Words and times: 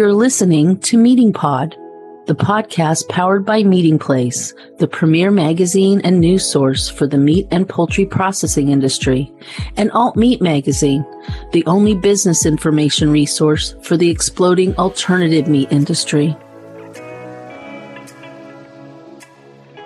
You're 0.00 0.14
listening 0.14 0.78
to 0.78 0.96
Meating 0.96 1.30
Pod, 1.30 1.76
the 2.24 2.34
podcast 2.34 3.06
powered 3.10 3.44
by 3.44 3.62
Meating 3.62 3.98
Place, 3.98 4.54
the 4.78 4.88
premier 4.88 5.30
magazine 5.30 6.00
and 6.04 6.18
news 6.18 6.42
source 6.42 6.88
for 6.88 7.06
the 7.06 7.18
meat 7.18 7.46
and 7.50 7.68
poultry 7.68 8.06
processing 8.06 8.70
industry, 8.70 9.30
and 9.76 9.90
Alt 9.90 10.16
Meat 10.16 10.40
Magazine, 10.40 11.04
the 11.52 11.66
only 11.66 11.94
business 11.94 12.46
information 12.46 13.10
resource 13.10 13.74
for 13.82 13.98
the 13.98 14.08
exploding 14.08 14.74
alternative 14.76 15.48
meat 15.48 15.70
industry. 15.70 16.34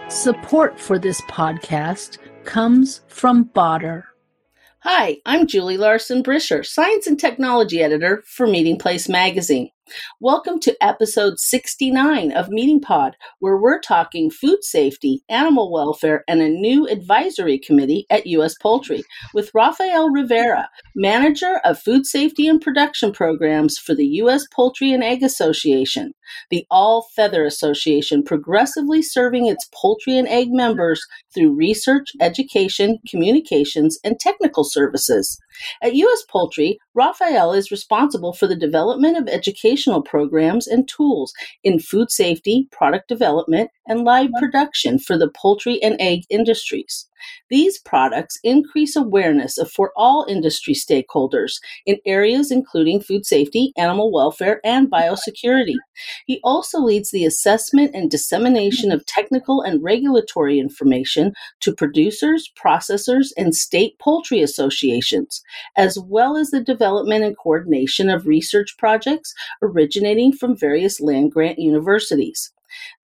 Support 0.09 0.79
for 0.79 0.97
this 0.97 1.21
podcast 1.23 2.19
comes 2.45 3.01
from 3.09 3.47
Baader. 3.47 4.05
Hi, 4.79 5.17
I'm 5.27 5.49
Julie 5.49 5.79
Larson 5.79 6.23
Bricher, 6.23 6.63
Science 6.63 7.09
and 7.09 7.19
Technology 7.19 7.83
Editor 7.83 8.23
for 8.29 8.47
Meating 8.47 8.79
Place 8.79 9.09
Magazine. 9.09 9.71
Welcome 10.19 10.61
to 10.61 10.75
episode 10.81 11.39
69 11.39 12.33
of 12.33 12.49
Meating 12.49 12.81
Pod, 12.81 13.17
where 13.41 13.59
we're 13.59 13.81
talking 13.81 14.31
food 14.31 14.65
safety, 14.65 15.23
animal 15.29 15.71
welfare, 15.71 16.25
and 16.27 16.41
a 16.41 16.49
new 16.49 16.89
advisory 16.89 17.59
committee 17.59 18.07
at 18.09 18.27
U.S. 18.29 18.55
Poultry 18.55 19.03
with 19.35 19.51
Rafael 19.53 20.09
Rivera, 20.09 20.71
Manager 20.97 21.61
of 21.65 21.79
Food 21.79 22.07
Safety 22.07 22.49
and 22.49 22.63
Production 22.63 23.13
Programs 23.13 23.77
for 23.77 23.95
the 23.95 24.07
U.S. 24.07 24.47
Poultry 24.55 24.91
and 24.91 25.05
Egg 25.05 25.23
Association, 25.23 26.15
the 26.49 26.65
all 26.71 27.07
feather 27.15 27.45
association 27.45 28.23
progressively 28.23 29.03
serving 29.03 29.47
its 29.47 29.69
poultry 29.75 30.17
and 30.17 30.29
egg 30.29 30.49
members 30.51 31.05
through 31.35 31.55
research, 31.55 32.13
education, 32.23 33.01
communications, 33.07 33.99
and 34.03 34.19
technical 34.19 34.65
services. 34.65 35.39
At 35.83 35.95
U.S. 35.95 36.25
Poultry, 36.29 36.79
Rafael 36.95 37.53
is 37.53 37.71
responsible 37.71 38.33
for 38.33 38.47
the 38.47 38.57
development 38.57 39.17
of 39.17 39.29
educational 39.29 40.03
programs 40.03 40.67
and 40.67 40.89
tools 40.89 41.33
in 41.63 41.79
food 41.79 42.11
safety, 42.11 42.69
product 42.71 43.09
development, 43.09 43.71
and 43.87 44.05
live 44.05 44.31
production 44.39 44.99
for 44.99 45.17
the 45.17 45.31
poultry 45.31 45.83
and 45.83 45.97
egg 46.01 46.23
industries. 46.31 47.07
These 47.51 47.79
products 47.79 48.39
increase 48.43 48.97
awareness 48.97 49.59
of, 49.59 49.71
for 49.71 49.93
all 49.97 50.27
industry 50.29 50.75
stakeholders 50.75 51.61
in 51.87 51.99
areas 52.07 52.51
including 52.51 53.01
food 53.01 53.27
safety, 53.27 53.73
animal 53.77 54.13
welfare, 54.13 54.61
and 54.65 54.91
biosecurity. 54.91 55.75
He 56.27 56.41
also 56.43 56.81
leads 56.81 57.11
the 57.11 57.25
assessment 57.25 57.93
and 57.95 58.11
dissemination 58.11 58.91
of 58.91 59.07
technical 59.07 59.61
and 59.61 59.83
regulatory 59.83 60.59
information 60.59 61.33
to 61.61 61.75
producers, 61.75 62.51
processors, 62.63 63.29
and 63.37 63.55
state 63.55 63.99
poultry 63.99 64.43
associations, 64.43 65.43
as 65.77 65.99
well 65.99 66.37
as 66.37 66.51
the 66.51 66.63
development 66.63 67.25
and 67.25 67.37
coordination 67.37 68.09
of 68.09 68.27
research 68.27 68.77
projects 68.79 69.35
originating 69.63 70.33
from 70.33 70.57
various 70.57 71.01
land 71.01 71.33
grant 71.33 71.59
universities. 71.59 72.53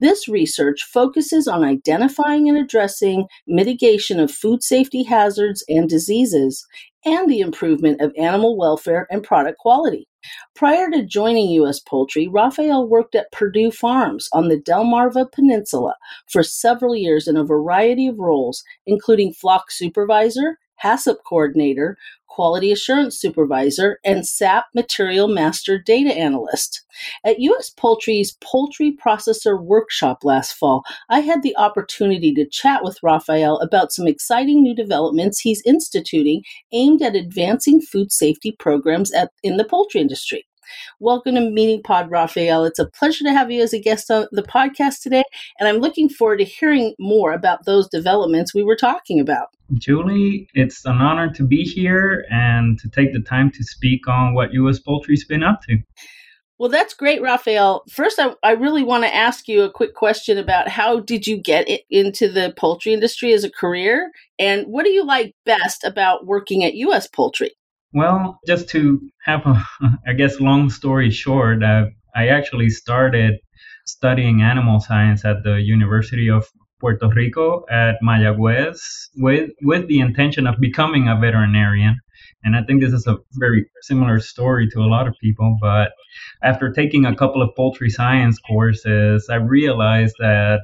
This 0.00 0.28
research 0.28 0.82
focuses 0.82 1.46
on 1.46 1.64
identifying 1.64 2.48
and 2.48 2.58
addressing 2.58 3.26
mitigation 3.46 4.20
of 4.20 4.30
food 4.30 4.62
safety 4.62 5.02
hazards 5.02 5.64
and 5.68 5.88
diseases 5.88 6.66
and 7.04 7.30
the 7.30 7.40
improvement 7.40 8.00
of 8.00 8.12
animal 8.18 8.56
welfare 8.56 9.06
and 9.10 9.22
product 9.22 9.58
quality. 9.58 10.06
Prior 10.54 10.90
to 10.90 11.04
joining 11.04 11.50
U.S. 11.52 11.80
Poultry, 11.80 12.28
Rafael 12.28 12.86
worked 12.86 13.14
at 13.14 13.32
Perdue 13.32 13.70
Farms 13.70 14.28
on 14.32 14.48
the 14.48 14.60
Delmarva 14.60 15.32
Peninsula 15.32 15.94
for 16.28 16.42
several 16.42 16.94
years 16.94 17.26
in 17.26 17.36
a 17.36 17.44
variety 17.44 18.06
of 18.06 18.18
roles, 18.18 18.62
including 18.86 19.32
flock 19.32 19.70
supervisor, 19.70 20.58
HACCP 20.82 21.16
coordinator, 21.26 21.96
quality 22.26 22.72
assurance 22.72 23.18
supervisor, 23.18 23.98
and 24.04 24.26
SAP 24.26 24.66
material 24.74 25.28
master 25.28 25.78
data 25.78 26.10
analyst. 26.16 26.84
At 27.24 27.40
U.S. 27.40 27.70
Poultry's 27.70 28.36
Poultry 28.40 28.96
Processor 28.96 29.60
Workshop 29.62 30.24
last 30.24 30.52
fall, 30.52 30.82
I 31.08 31.20
had 31.20 31.42
the 31.42 31.56
opportunity 31.56 32.32
to 32.34 32.48
chat 32.48 32.82
with 32.82 33.02
Rafael 33.02 33.58
about 33.58 33.92
some 33.92 34.06
exciting 34.06 34.62
new 34.62 34.74
developments 34.74 35.40
he's 35.40 35.62
instituting 35.66 36.42
aimed 36.72 37.02
at 37.02 37.16
advancing 37.16 37.80
food 37.80 38.12
safety 38.12 38.52
programs 38.52 39.12
at, 39.12 39.30
in 39.42 39.56
the 39.56 39.64
poultry 39.64 40.00
industry. 40.00 40.46
Welcome 40.98 41.34
to 41.34 41.40
Meating 41.40 41.82
Pod, 41.82 42.10
Rafael. 42.10 42.64
It's 42.64 42.78
a 42.78 42.86
pleasure 42.86 43.24
to 43.24 43.32
have 43.32 43.50
you 43.50 43.62
as 43.62 43.72
a 43.72 43.80
guest 43.80 44.10
on 44.10 44.26
the 44.32 44.42
podcast 44.42 45.02
today, 45.02 45.24
and 45.58 45.68
I'm 45.68 45.78
looking 45.78 46.08
forward 46.08 46.38
to 46.38 46.44
hearing 46.44 46.94
more 46.98 47.32
about 47.32 47.64
those 47.64 47.88
developments 47.88 48.54
we 48.54 48.62
were 48.62 48.76
talking 48.76 49.20
about. 49.20 49.48
Julie, 49.74 50.48
it's 50.54 50.84
an 50.84 50.98
honor 50.98 51.32
to 51.34 51.42
be 51.44 51.62
here 51.62 52.24
and 52.30 52.78
to 52.80 52.88
take 52.88 53.12
the 53.12 53.20
time 53.20 53.50
to 53.52 53.62
speak 53.62 54.08
on 54.08 54.34
what 54.34 54.52
U.S. 54.54 54.78
Poultry's 54.78 55.24
been 55.24 55.42
up 55.42 55.62
to. 55.68 55.78
Well, 56.60 56.68
that's 56.68 56.92
great, 56.92 57.22
Rafael. 57.22 57.84
First, 57.90 58.18
I, 58.18 58.34
I 58.42 58.50
really 58.50 58.82
want 58.82 59.04
to 59.04 59.14
ask 59.14 59.48
you 59.48 59.62
a 59.62 59.70
quick 59.70 59.94
question 59.94 60.36
about 60.36 60.68
how 60.68 61.00
did 61.00 61.26
you 61.26 61.38
get 61.38 61.66
into 61.88 62.28
the 62.28 62.52
poultry 62.54 62.92
industry 62.92 63.32
as 63.32 63.44
a 63.44 63.50
career, 63.50 64.10
and 64.38 64.66
what 64.66 64.84
do 64.84 64.90
you 64.90 65.02
like 65.02 65.34
best 65.46 65.84
about 65.84 66.26
working 66.26 66.62
at 66.62 66.74
U.S. 66.74 67.06
Poultry? 67.06 67.52
Well, 67.92 68.38
just 68.46 68.68
to 68.70 69.00
have 69.24 69.44
a, 69.46 69.64
I 70.06 70.12
guess, 70.12 70.40
long 70.40 70.70
story 70.70 71.10
short, 71.10 71.62
uh, 71.62 71.86
I 72.14 72.28
actually 72.28 72.70
started 72.70 73.38
studying 73.86 74.42
animal 74.42 74.80
science 74.80 75.24
at 75.24 75.42
the 75.42 75.60
University 75.60 76.30
of 76.30 76.46
Puerto 76.80 77.08
Rico 77.08 77.64
at 77.70 77.96
Mayagüez 78.02 78.78
with 79.16 79.50
with 79.62 79.86
the 79.88 80.00
intention 80.00 80.46
of 80.46 80.60
becoming 80.60 81.08
a 81.08 81.16
veterinarian. 81.16 81.96
And 82.42 82.56
I 82.56 82.62
think 82.62 82.80
this 82.80 82.92
is 82.92 83.06
a 83.06 83.18
very 83.34 83.66
similar 83.82 84.18
story 84.18 84.68
to 84.70 84.80
a 84.80 84.88
lot 84.94 85.06
of 85.06 85.14
people. 85.20 85.58
But 85.60 85.92
after 86.42 86.72
taking 86.72 87.04
a 87.04 87.14
couple 87.14 87.42
of 87.42 87.54
poultry 87.54 87.90
science 87.90 88.38
courses, 88.38 89.28
I 89.28 89.36
realized 89.36 90.14
that 90.20 90.60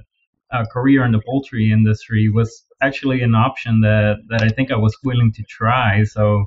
a 0.52 0.64
career 0.66 1.04
in 1.04 1.12
the 1.12 1.20
poultry 1.26 1.70
industry 1.70 2.30
was 2.30 2.64
actually 2.80 3.20
an 3.20 3.34
option 3.34 3.80
that, 3.80 4.16
that 4.28 4.42
I 4.42 4.48
think 4.48 4.70
I 4.70 4.76
was 4.76 4.96
willing 5.04 5.32
to 5.32 5.42
try. 5.48 6.04
So 6.04 6.46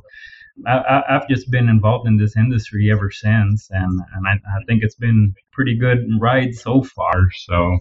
I, 0.68 1.04
have 1.08 1.28
just 1.28 1.50
been 1.52 1.70
involved 1.70 2.08
in 2.08 2.18
this 2.18 2.36
industry 2.36 2.92
ever 2.92 3.12
since, 3.12 3.68
and 3.72 4.02
and 4.14 4.28
I, 4.28 4.34
I, 4.34 4.64
think 4.68 4.84
it's 4.84 4.96
been 4.96 5.34
pretty 5.52 5.78
good 5.78 6.08
ride 6.20 6.54
so 6.56 6.84
far. 6.84 7.30
So, 7.46 7.80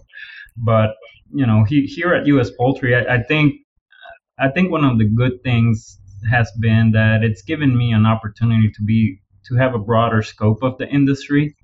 but 0.57 0.95
you 1.33 1.45
know, 1.45 1.63
he, 1.63 1.85
here 1.85 2.13
at 2.13 2.25
U.S. 2.27 2.51
Poultry, 2.57 2.95
I, 2.95 3.15
I 3.15 3.23
think 3.23 3.55
I 4.39 4.49
think 4.49 4.71
one 4.71 4.85
of 4.85 4.97
the 4.97 5.05
good 5.05 5.43
things 5.43 5.99
has 6.29 6.51
been 6.59 6.91
that 6.91 7.23
it's 7.23 7.41
given 7.41 7.77
me 7.77 7.91
an 7.91 8.05
opportunity 8.05 8.71
to 8.71 8.83
be 8.83 9.19
to 9.45 9.55
have 9.55 9.73
a 9.73 9.79
broader 9.79 10.21
scope 10.21 10.63
of 10.63 10.77
the 10.77 10.87
industry 10.87 11.55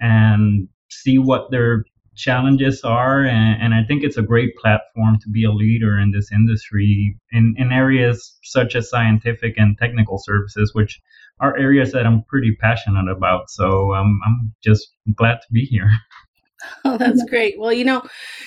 and 0.00 0.68
see 0.90 1.18
what 1.18 1.50
their 1.50 1.84
challenges 2.16 2.82
are 2.82 3.24
and, 3.24 3.62
and, 3.62 3.74
i 3.74 3.82
think 3.84 4.02
it's 4.02 4.16
a 4.16 4.22
great 4.22 4.54
platform 4.56 5.18
to 5.20 5.28
be 5.28 5.44
a 5.44 5.50
leader 5.50 5.98
in 5.98 6.12
this 6.12 6.30
industry 6.32 7.16
in, 7.32 7.54
in 7.58 7.72
areas 7.72 8.38
such 8.42 8.74
as 8.74 8.88
scientific 8.88 9.54
and 9.56 9.76
technical 9.78 10.18
services 10.18 10.72
which 10.74 11.00
are 11.40 11.56
areas 11.58 11.92
that 11.92 12.06
i'm 12.06 12.22
pretty 12.24 12.56
passionate 12.60 13.10
about. 13.10 13.50
So 13.50 13.94
um, 13.94 14.20
i'm 14.26 14.54
just 14.62 14.92
glad 15.16 15.34
to 15.34 15.52
be 15.52 15.64
here. 15.64 15.90
Oh, 16.86 16.96
that's 16.96 17.22
great. 17.28 17.58
Well, 17.58 17.74
you 17.74 17.84
know, 17.84 18.02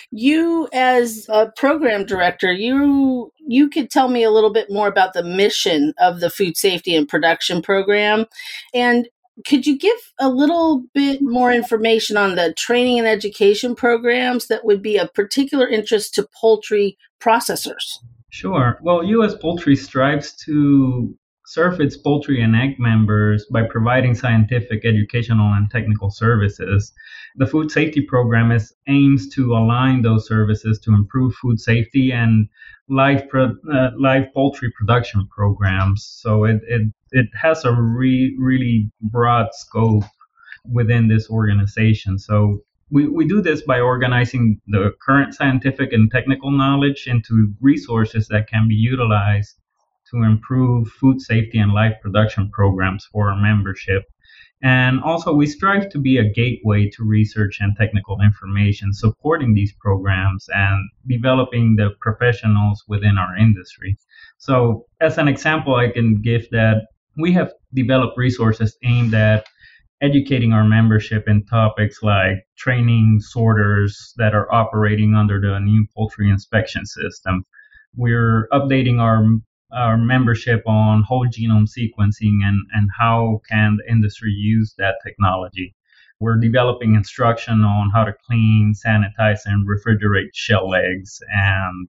you 0.09 0.67
as 0.73 1.27
a 1.29 1.51
program 1.55 2.03
director, 2.03 2.51
you 2.51 3.31
you 3.45 3.69
could 3.69 3.91
tell 3.91 4.07
me 4.07 4.23
a 4.23 4.31
little 4.31 4.51
bit 4.51 4.71
more 4.71 4.87
about 4.87 5.13
the 5.13 5.21
mission 5.21 5.93
of 5.99 6.19
the 6.19 6.31
food 6.31 6.57
safety 6.57 6.95
and 6.95 7.07
production 7.07 7.61
program. 7.61 8.25
And 8.73 9.07
could 9.45 9.65
you 9.65 9.77
give 9.77 9.97
a 10.19 10.29
little 10.29 10.83
bit 10.93 11.21
more 11.21 11.51
information 11.51 12.17
on 12.17 12.35
the 12.35 12.53
training 12.57 12.99
and 12.99 13.07
education 13.07 13.75
programs 13.75 14.47
that 14.47 14.65
would 14.65 14.81
be 14.81 14.97
of 14.97 15.13
particular 15.13 15.67
interest 15.67 16.13
to 16.15 16.27
poultry 16.39 16.97
processors? 17.19 17.99
Sure. 18.29 18.79
Well, 18.81 19.03
U.S. 19.03 19.35
Poultry 19.35 19.75
strives 19.75 20.33
to 20.45 21.15
serve 21.47 21.79
its 21.79 21.95
poultry 21.95 22.41
and 22.41 22.55
egg 22.55 22.77
members 22.77 23.45
by 23.45 23.63
providing 23.63 24.13
scientific, 24.13 24.85
educational, 24.85 25.53
and 25.53 25.71
technical 25.71 26.11
services. 26.11 26.91
The 27.37 27.47
food 27.47 27.71
safety 27.71 28.01
program 28.01 28.51
is, 28.51 28.73
aims 28.87 29.29
to 29.35 29.55
align 29.55 30.01
those 30.01 30.27
services 30.27 30.77
to 30.79 30.93
improve 30.93 31.33
food 31.35 31.59
safety 31.59 32.11
and 32.11 32.49
live 32.89 33.29
pro, 33.29 33.55
uh, 33.73 33.91
live 33.97 34.33
poultry 34.33 34.71
production 34.77 35.25
programs. 35.33 36.05
So 36.21 36.43
it, 36.43 36.61
it 36.67 36.91
it 37.11 37.27
has 37.41 37.63
a 37.63 37.71
re, 37.71 38.35
really 38.37 38.91
broad 39.01 39.47
scope 39.53 40.03
within 40.69 41.07
this 41.07 41.29
organization. 41.29 42.19
So 42.19 42.59
we, 42.89 43.07
we 43.07 43.25
do 43.25 43.41
this 43.41 43.61
by 43.61 43.79
organizing 43.79 44.59
the 44.67 44.91
current 45.01 45.33
scientific 45.33 45.93
and 45.93 46.11
technical 46.11 46.51
knowledge 46.51 47.07
into 47.07 47.53
resources 47.61 48.27
that 48.27 48.49
can 48.49 48.67
be 48.67 48.75
utilized 48.75 49.55
to 50.11 50.23
improve 50.23 50.87
food 50.89 51.21
safety 51.21 51.59
and 51.59 51.73
live 51.73 51.93
production 52.01 52.49
programs 52.51 53.05
for 53.11 53.29
our 53.29 53.41
membership. 53.41 54.03
And 54.63 55.01
also, 55.03 55.33
we 55.33 55.45
strive 55.45 55.89
to 55.89 55.99
be 55.99 56.17
a 56.17 56.27
gateway 56.27 56.89
to 56.95 57.03
research 57.03 57.57
and 57.59 57.75
technical 57.77 58.17
information, 58.21 58.91
supporting 58.91 59.53
these 59.53 59.71
programs 59.79 60.47
and 60.51 60.89
developing 61.07 61.75
the 61.75 61.91
professionals 62.01 62.83
within 62.87 63.19
our 63.19 63.37
industry. 63.37 63.97
So, 64.39 64.85
as 64.99 65.19
an 65.19 65.27
example, 65.27 65.75
I 65.75 65.89
can 65.89 66.21
give 66.21 66.49
that 66.49 66.87
we 67.17 67.31
have 67.33 67.53
developed 67.73 68.17
resources 68.17 68.75
aimed 68.83 69.13
at 69.13 69.45
educating 70.01 70.53
our 70.53 70.63
membership 70.63 71.27
in 71.27 71.45
topics 71.45 72.03
like 72.03 72.37
training 72.57 73.19
sorters 73.19 74.13
that 74.17 74.35
are 74.35 74.51
operating 74.53 75.15
under 75.15 75.41
the 75.41 75.59
new 75.59 75.85
poultry 75.95 76.29
inspection 76.29 76.85
system. 76.85 77.43
We're 77.95 78.47
updating 78.51 78.99
our 78.99 79.23
our 79.71 79.97
membership 79.97 80.63
on 80.65 81.03
whole 81.03 81.27
genome 81.27 81.67
sequencing 81.67 82.39
and, 82.43 82.65
and 82.73 82.89
how 82.97 83.41
can 83.49 83.77
the 83.77 83.91
industry 83.91 84.31
use 84.31 84.73
that 84.77 84.95
technology. 85.03 85.75
We're 86.19 86.39
developing 86.39 86.95
instruction 86.95 87.63
on 87.63 87.91
how 87.91 88.03
to 88.03 88.13
clean, 88.25 88.73
sanitize, 88.73 89.41
and 89.45 89.67
refrigerate 89.67 90.29
shell 90.33 90.73
eggs. 90.73 91.19
And, 91.31 91.87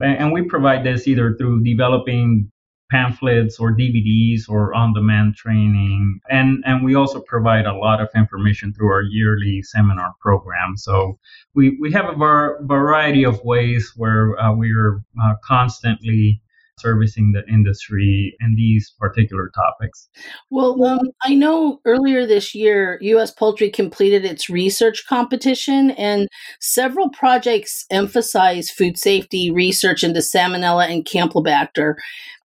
and 0.00 0.32
we 0.32 0.42
provide 0.42 0.84
this 0.84 1.08
either 1.08 1.34
through 1.34 1.64
developing 1.64 2.50
pamphlets 2.90 3.58
or 3.58 3.72
DVDs 3.72 4.48
or 4.48 4.74
on-demand 4.74 5.34
training. 5.34 6.20
And, 6.30 6.62
and 6.64 6.84
we 6.84 6.94
also 6.94 7.20
provide 7.20 7.66
a 7.66 7.74
lot 7.74 8.00
of 8.00 8.08
information 8.14 8.72
through 8.72 8.88
our 8.88 9.02
yearly 9.02 9.62
seminar 9.62 10.12
program. 10.20 10.76
So 10.76 11.18
we, 11.54 11.76
we 11.80 11.90
have 11.92 12.08
a 12.08 12.14
var- 12.14 12.58
variety 12.62 13.24
of 13.24 13.42
ways 13.42 13.92
where 13.96 14.38
uh, 14.38 14.54
we 14.54 14.72
are 14.72 15.02
uh, 15.20 15.34
constantly 15.42 16.40
servicing 16.78 17.32
the 17.32 17.42
industry 17.52 18.36
in 18.40 18.54
these 18.56 18.94
particular 18.98 19.50
topics. 19.54 20.08
Well, 20.50 20.82
um, 20.84 21.10
I 21.22 21.34
know 21.34 21.80
earlier 21.84 22.26
this 22.26 22.54
year, 22.54 22.98
U.S. 23.00 23.30
Poultry 23.30 23.70
completed 23.70 24.24
its 24.24 24.50
research 24.50 25.06
competition, 25.08 25.92
and 25.92 26.28
several 26.60 27.10
projects 27.10 27.84
emphasize 27.90 28.70
food 28.70 28.98
safety 28.98 29.50
research 29.50 30.04
into 30.04 30.20
Salmonella 30.20 30.88
and 30.88 31.04
Campylobacter. 31.04 31.94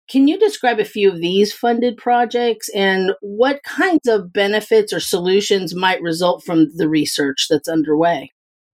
Can 0.09 0.27
you 0.27 0.39
describe 0.39 0.79
a 0.79 0.85
few 0.85 1.11
of 1.11 1.21
these 1.21 1.53
funded 1.53 1.95
projects 1.95 2.67
and 2.73 3.11
what 3.21 3.61
kinds 3.63 4.07
of 4.07 4.33
benefits 4.33 4.91
or 4.91 4.99
solutions 4.99 5.75
might 5.75 6.01
result 6.01 6.43
from 6.43 6.67
the 6.75 6.89
research 6.89 7.45
that's 7.47 7.67
underway? 7.67 8.31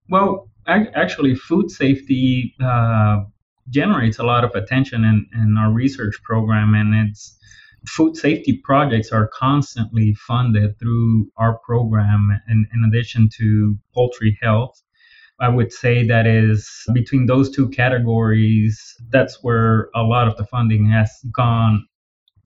Well, 0.08 0.48
actually, 0.66 1.34
food 1.34 1.70
safety 1.70 2.54
uh, 2.64 3.24
generates 3.70 4.18
a 4.18 4.24
lot 4.24 4.44
of 4.44 4.54
attention 4.54 5.04
in, 5.04 5.26
in 5.34 5.56
our 5.58 5.72
research 5.72 6.20
program, 6.22 6.74
and 6.74 7.08
it's 7.08 7.36
food 7.88 8.16
safety 8.16 8.60
projects 8.64 9.12
are 9.12 9.28
constantly 9.28 10.14
funded 10.14 10.78
through 10.78 11.30
our 11.36 11.58
program 11.58 12.40
in, 12.48 12.66
in 12.72 12.84
addition 12.84 13.28
to 13.38 13.76
poultry 13.94 14.38
health. 14.42 14.82
I 15.38 15.48
would 15.48 15.72
say 15.72 16.06
that 16.06 16.26
is 16.26 16.68
between 16.94 17.26
those 17.26 17.50
two 17.50 17.68
categories, 17.68 18.94
that's 19.10 19.42
where 19.42 19.90
a 19.94 20.02
lot 20.02 20.28
of 20.28 20.36
the 20.36 20.46
funding 20.46 20.90
has 20.90 21.10
gone 21.30 21.86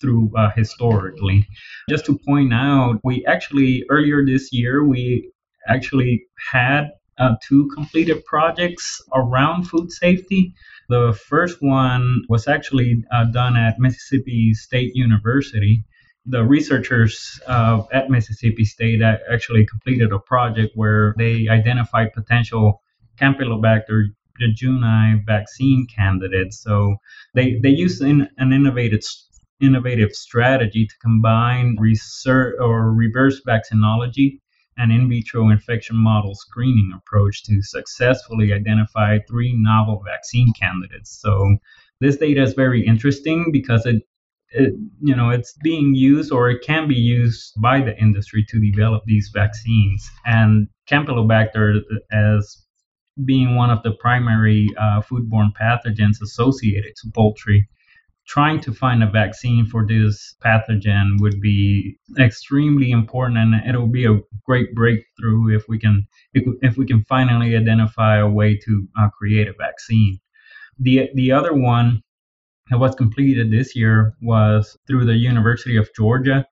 through 0.01 0.33
uh, 0.37 0.51
historically. 0.51 1.47
Just 1.89 2.07
to 2.07 2.19
point 2.27 2.53
out, 2.53 3.01
we 3.05 3.25
actually 3.27 3.85
earlier 3.91 4.25
this 4.25 4.53
year 4.53 4.85
we 4.85 5.31
actually 5.69 6.25
had 6.51 6.89
uh, 7.19 7.35
two 7.47 7.69
completed 7.75 8.25
projects 8.25 9.01
around 9.15 9.65
food 9.65 9.93
safety. 9.93 10.55
The 10.91 11.13
first 11.13 11.59
one 11.63 12.23
was 12.29 12.49
actually 12.49 13.05
uh, 13.13 13.27
done 13.27 13.57
at 13.57 13.79
Mississippi 13.79 14.55
State 14.55 14.91
University. 14.97 15.85
The 16.27 16.43
researchers 16.43 17.41
uh, 17.47 17.83
at 17.93 18.11
Mississippi 18.11 18.65
State 18.65 19.01
actually 19.01 19.67
completed 19.67 20.11
a 20.11 20.19
project 20.19 20.73
where 20.75 21.15
they 21.17 21.47
identified 21.49 22.13
potential 22.13 22.83
Campylobacter 23.21 24.07
jejuni 24.43 25.25
vaccine 25.25 25.87
candidates. 25.95 26.61
So 26.61 26.97
they, 27.35 27.61
they 27.63 27.69
used 27.69 28.03
an, 28.03 28.29
an 28.39 28.53
innovative 28.53 29.05
innovative 29.61 30.11
strategy 30.11 30.87
to 30.87 30.95
combine 31.01 31.77
research 31.79 32.57
or 32.59 32.93
reverse 32.93 33.41
vaccinology 33.47 34.41
an 34.81 34.91
in 34.91 35.09
vitro 35.09 35.51
infection 35.51 35.97
model 35.97 36.35
screening 36.35 36.91
approach 36.97 37.45
to 37.45 37.61
successfully 37.63 38.53
identify 38.53 39.19
three 39.29 39.55
novel 39.55 40.03
vaccine 40.05 40.53
candidates. 40.59 41.21
So 41.21 41.57
this 42.01 42.17
data 42.17 42.43
is 42.43 42.55
very 42.55 42.85
interesting 42.85 43.51
because 43.53 43.85
it, 43.85 44.03
it, 44.53 44.73
you 45.01 45.15
know 45.15 45.29
it's 45.31 45.53
being 45.63 45.95
used 45.95 46.33
or 46.33 46.51
it 46.51 46.63
can 46.65 46.89
be 46.89 46.97
used 46.97 47.53
by 47.61 47.81
the 47.81 47.97
industry 47.99 48.45
to 48.49 48.59
develop 48.59 49.05
these 49.05 49.31
vaccines 49.33 50.11
and 50.25 50.67
campylobacter 50.91 51.81
as 52.11 52.65
being 53.25 53.55
one 53.57 53.71
of 53.71 53.83
the 53.83 53.93
primary 53.93 54.67
uh, 54.79 55.03
foodborne 55.03 55.53
pathogens 55.61 56.23
associated 56.23 56.93
to 56.97 57.11
poultry 57.15 57.69
trying 58.27 58.61
to 58.61 58.73
find 58.73 59.03
a 59.03 59.11
vaccine 59.11 59.67
for 59.67 59.85
this 59.87 60.35
pathogen 60.45 61.21
would 61.21 61.41
be 61.41 61.97
extremely 62.19 62.91
important 62.91 63.39
and 63.39 63.55
it'll 63.69 63.87
be 63.87 64.07
a 64.07 64.21
great 64.47 64.75
breakthrough 64.75 65.57
if 65.57 65.65
we 65.69 65.79
can 65.79 66.07
if, 66.33 66.77
we 66.77 66.87
can 66.87 67.05
finally 67.05 67.57
identify 67.57 68.19
a 68.19 68.29
way 68.29 68.57
to 68.57 68.89
uh, 69.01 69.09
create 69.09 69.49
a 69.49 69.53
vaccine. 69.55 70.21
The 70.79 71.11
the 71.15 71.33
other 71.33 71.55
one 71.55 72.03
that 72.71 72.79
was 72.79 72.95
completed 72.95 73.51
this 73.51 73.75
year 73.75 74.15
was 74.23 74.79
through 74.87 75.05
the 75.07 75.17
University 75.17 75.77
of 75.77 75.91
Georgia 75.97 76.47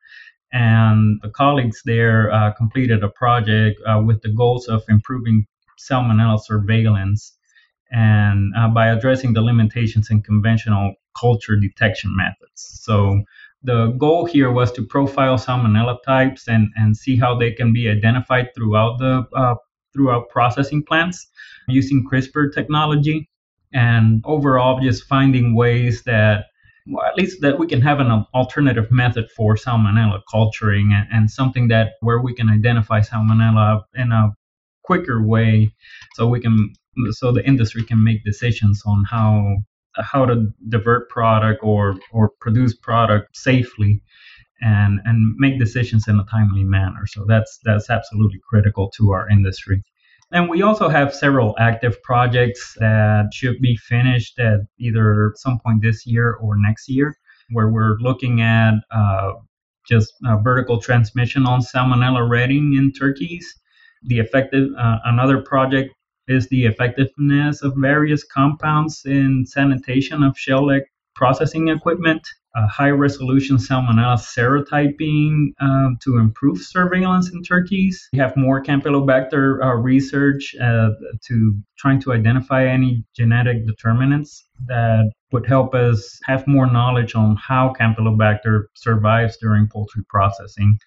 and 0.53 1.21
the 1.23 1.31
colleagues 1.31 1.83
there 1.85 2.33
uh, 2.33 2.53
completed 2.53 3.05
a 3.05 3.09
project 3.11 3.81
uh, 3.87 4.01
with 4.05 4.21
the 4.23 4.33
goals 4.33 4.67
of 4.67 4.83
improving 4.89 5.47
salmonella 5.79 6.41
surveillance 6.43 7.37
and 7.91 8.53
uh, 8.57 8.69
by 8.69 8.89
addressing 8.89 9.33
the 9.33 9.43
limitations 9.43 10.11
in 10.11 10.23
conventional 10.23 10.95
culture 11.19 11.57
detection 11.57 12.15
methods. 12.17 12.81
So 12.83 13.23
the 13.63 13.89
goal 13.99 14.25
here 14.25 14.51
was 14.51 14.71
to 14.73 14.85
profile 14.85 15.37
salmonella 15.37 16.03
types 16.05 16.49
and, 16.49 16.69
and 16.77 16.97
see 16.97 17.17
how 17.17 17.37
they 17.37 17.53
can 17.53 17.73
be 17.73 17.89
identified 17.89 18.55
throughout 18.55 18.99
the 18.99 19.27
uh, 19.35 19.55
throughout 19.93 20.29
processing 20.29 20.85
plants 20.85 21.27
using 21.67 22.07
CRISPR 22.09 22.53
technology, 22.55 23.29
and 23.73 24.23
overall 24.25 24.81
just 24.81 25.05
finding 25.05 25.55
ways 25.55 26.03
that 26.05 26.47
well, 26.87 27.05
at 27.05 27.17
least 27.17 27.41
that 27.43 27.59
we 27.59 27.67
can 27.67 27.83
have 27.83 28.01
an 28.01 28.25
alternative 28.35 28.91
method 28.91 29.31
for 29.37 29.57
salmonella 29.57 30.21
culturing 30.31 30.93
and, 30.93 31.07
and 31.13 31.31
something 31.31 31.69
that 31.69 31.93
where 32.01 32.21
we 32.21 32.35
can 32.35 32.49
identify 32.49 33.01
salmonella 33.01 33.83
in 33.95 34.13
a 34.13 34.31
quicker 34.85 35.23
way 35.23 35.71
so 36.15 36.27
we 36.27 36.41
can 36.41 36.73
so 37.11 37.31
the 37.31 37.47
industry 37.47 37.85
can 37.85 38.03
make 38.03 38.25
decisions 38.25 38.83
on 38.87 39.05
how 39.05 39.57
how 39.99 40.25
to 40.27 40.49
divert 40.69 41.09
product 41.11 41.61
or 41.63 41.97
or 42.13 42.31
produce 42.41 42.75
product 42.75 43.37
safely 43.37 44.03
and 44.61 45.01
and 45.05 45.35
make 45.39 45.59
decisions 45.59 46.09
in 46.09 46.19
a 46.19 46.25
timely 46.25 46.65
manner. 46.65 47.07
So 47.07 47.25
that's 47.27 47.59
that's 47.65 47.91
absolutely 47.91 48.41
critical 48.49 48.91
to 48.97 49.13
our 49.13 49.29
industry. 49.29 49.83
And 50.31 50.51
we 50.51 50.61
also 50.61 50.89
have 50.89 51.15
several 51.15 51.55
active 51.59 52.03
projects 52.03 52.77
that 52.79 53.31
should 53.33 53.61
be 53.61 53.77
finished 53.77 54.39
at 54.39 54.61
either 54.79 55.33
some 55.37 55.59
point 55.59 55.81
this 55.81 56.07
year 56.07 56.35
or 56.35 56.55
next 56.59 56.89
year 56.89 57.17
where 57.51 57.69
we're 57.69 57.97
looking 58.01 58.43
at 58.43 58.75
uh, 58.91 59.33
just 59.89 60.13
uh, 60.27 60.37
vertical 60.37 60.81
transmission 60.81 61.47
on 61.47 61.61
salmonella 61.61 62.29
Reading 62.29 62.75
in 62.77 62.93
turkeys. 62.93 63.55
The 64.03 64.19
effective 64.19 64.69
uh, 64.79 64.99
another 65.07 65.41
project 65.41 65.95
is 66.29 66.49
the 66.49 66.67
effectiveness 66.67 67.63
of 67.63 67.75
various 67.77 68.25
compounds 68.25 69.03
in 69.05 69.45
sanitation 69.47 70.23
of 70.23 70.39
shell 70.39 70.71
egg 70.71 70.83
processing 71.19 71.67
equipment, 71.69 72.23
uh, 72.55 72.67
high 72.69 72.91
resolution 72.91 73.57
salmonella 73.57 74.17
serotyping 74.17 75.49
uh, 75.61 75.91
to 76.01 76.17
improve 76.17 76.59
surveillance 76.59 77.33
in 77.33 77.43
turkeys. 77.43 78.09
We 78.13 78.21
have 78.21 78.37
more 78.37 78.63
Campylobacter 78.63 79.63
uh, 79.63 79.75
research 79.75 80.55
uh, 80.63 80.91
to 81.27 81.59
trying 81.77 82.01
to 82.03 82.13
identify 82.13 82.67
any 82.67 83.05
genetic 83.17 83.67
determinants 83.67 84.47
that 84.67 85.11
would 85.33 85.47
help 85.47 85.75
us 85.75 86.21
have 86.25 86.47
more 86.47 86.71
knowledge 86.71 87.15
on 87.17 87.37
how 87.37 87.75
Campylobacter 87.79 88.67
survives 88.75 89.37
during 89.39 89.67
poultry 89.67 90.05
processing. 90.09 90.79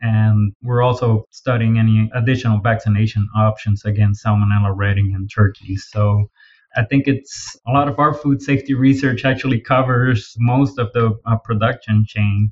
And 0.00 0.52
we're 0.62 0.82
also 0.82 1.24
studying 1.30 1.78
any 1.78 2.10
additional 2.14 2.60
vaccination 2.60 3.28
options 3.34 3.84
against 3.84 4.24
Salmonella 4.24 4.76
Reading 4.76 5.12
in 5.12 5.26
turkeys. 5.28 5.88
So 5.90 6.30
I 6.76 6.84
think 6.84 7.08
it's 7.08 7.56
a 7.66 7.72
lot 7.72 7.88
of 7.88 7.98
our 7.98 8.12
food 8.12 8.42
safety 8.42 8.74
research 8.74 9.24
actually 9.24 9.60
covers 9.60 10.34
most 10.38 10.78
of 10.78 10.92
the 10.92 11.18
uh, 11.24 11.36
production 11.38 12.04
chain. 12.06 12.50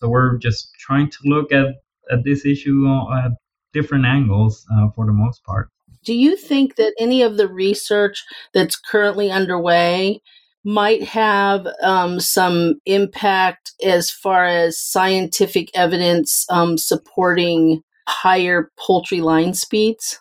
So 0.00 0.08
we're 0.08 0.38
just 0.38 0.72
trying 0.78 1.10
to 1.10 1.18
look 1.24 1.52
at, 1.52 1.66
at 2.10 2.24
this 2.24 2.46
issue 2.46 2.86
at 3.12 3.32
different 3.74 4.06
angles 4.06 4.64
uh, 4.72 4.88
for 4.94 5.04
the 5.04 5.12
most 5.12 5.44
part. 5.44 5.68
Do 6.04 6.14
you 6.14 6.36
think 6.36 6.76
that 6.76 6.94
any 6.98 7.22
of 7.22 7.36
the 7.36 7.48
research 7.48 8.24
that's 8.54 8.76
currently 8.76 9.30
underway 9.30 10.22
might 10.66 11.04
have 11.04 11.64
um, 11.80 12.18
some 12.18 12.74
impact 12.86 13.72
as 13.84 14.10
far 14.10 14.44
as 14.44 14.76
scientific 14.76 15.70
evidence 15.74 16.44
um, 16.50 16.76
supporting 16.76 17.82
higher 18.08 18.72
poultry 18.76 19.20
line 19.20 19.54
speeds? 19.54 20.18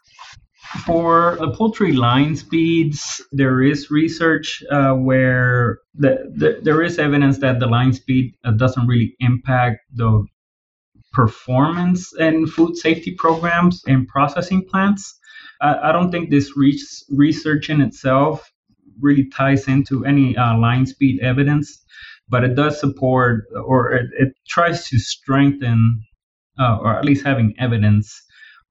For 0.86 1.36
the 1.40 1.50
poultry 1.52 1.94
line 1.94 2.36
speeds, 2.36 3.24
there 3.32 3.64
is 3.64 3.90
research 3.90 4.64
uh, 4.72 4.94
where 4.94 5.80
the, 5.96 6.32
the, 6.36 6.60
there 6.62 6.84
is 6.84 7.00
evidence 7.00 7.40
that 7.40 7.60
the 7.60 7.68
line 7.68 7.94
speed 7.94 8.36
uh, 8.44 8.52
doesn't 8.52 8.86
really 8.86 9.16
impact 9.20 9.80
the 9.96 10.26
performance 11.12 12.14
in 12.20 12.46
food 12.46 12.78
safety 12.78 13.16
programs 13.18 13.82
in 13.88 14.06
processing 14.06 14.64
plants. 14.70 15.18
I, 15.62 15.92
don't 15.92 16.12
think 16.12 16.30
this 16.30 16.56
re- 16.58 16.80
research 17.10 17.70
in 17.70 17.82
itself 17.82 18.52
really 19.02 19.30
ties 19.30 19.68
into 19.68 20.06
any 20.06 20.36
uh, 20.38 20.58
line 20.58 20.86
speed 20.86 21.20
evidence, 21.22 21.84
but 22.30 22.44
it 22.44 22.56
does 22.56 22.80
support 22.80 23.46
or 23.66 23.92
it, 23.92 24.08
it 24.18 24.34
tries 24.48 24.88
to 24.90 24.98
strengthen 24.98 26.02
uh, 26.60 26.78
or 26.82 26.98
at 26.98 27.06
least 27.06 27.26
having 27.26 27.54
evidence 27.60 28.22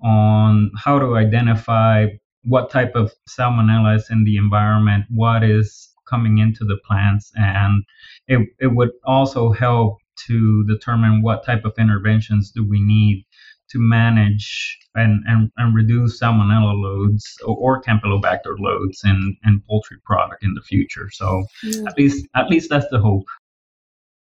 on 0.03 0.71
how 0.77 0.99
to 0.99 1.17
identify 1.17 2.07
what 2.45 2.71
type 2.71 2.93
of 2.95 3.13
salmonella 3.29 3.97
is 3.97 4.09
in 4.11 4.25
the 4.25 4.37
environment, 4.37 5.05
what 5.09 5.43
is 5.43 5.89
coming 6.09 6.39
into 6.39 6.65
the 6.65 6.77
plants, 6.87 7.33
and 7.37 7.83
it, 8.29 8.47
it 8.61 8.69
would 8.69 8.91
also 9.05 9.53
help 9.53 9.97
to 10.27 10.65
determine 10.67 11.23
what 11.23 11.45
type 11.45 11.65
of 11.65 11.73
interventions 11.79 12.51
do 12.51 12.65
we 12.67 12.81
need 12.81 13.25
to 13.71 13.79
manage 13.79 14.79
and, 14.95 15.23
and, 15.27 15.51
and 15.57 15.75
reduce 15.75 16.21
salmonella 16.21 16.75
loads 16.81 17.37
or, 17.47 17.57
or 17.57 17.83
campylobacter 17.83 18.59
loads 18.59 19.03
in, 19.05 19.37
in 19.45 19.63
poultry 19.69 19.99
product 20.05 20.45
in 20.45 20.55
the 20.55 20.63
future. 20.63 21.09
So 21.11 21.45
mm. 21.65 21.87
at 21.87 21.97
least 21.99 22.27
at 22.35 22.49
least 22.49 22.71
that's 22.71 22.89
the 22.91 22.99
hope. 22.99 23.27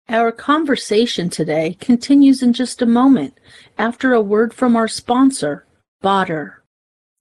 Our 0.10 0.32
conversation 0.32 1.30
today 1.30 1.76
continues 1.82 2.42
in 2.42 2.54
just 2.54 2.82
a 2.82 2.86
moment 2.86 3.38
after 3.78 4.14
a 4.14 4.22
word 4.22 4.54
from 4.54 4.76
our 4.76 4.88
sponsor, 4.88 5.66
Baader. 6.02 6.54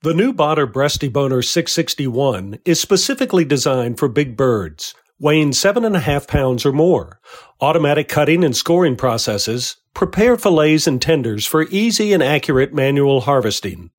The 0.02 0.14
new 0.14 0.32
Baader 0.32 0.72
Breast 0.72 1.00
Deboner 1.00 1.44
661 1.44 2.60
is 2.64 2.78
specifically 2.78 3.44
designed 3.44 3.98
for 3.98 4.06
big 4.06 4.36
birds, 4.36 4.94
weighing 5.18 5.52
seven 5.52 5.84
and 5.84 5.96
a 5.96 6.00
half 6.00 6.28
pounds 6.28 6.64
or 6.64 6.70
more. 6.72 7.18
Automatic 7.60 8.08
cutting 8.08 8.44
and 8.44 8.54
scoring 8.54 8.94
processes 8.94 9.78
prepare 9.96 10.36
fillets 10.36 10.86
and 10.86 11.00
tenders 11.00 11.46
for 11.46 11.62
easy 11.70 12.12
and 12.12 12.22
accurate 12.22 12.74
manual 12.74 13.22
harvesting. 13.22 13.90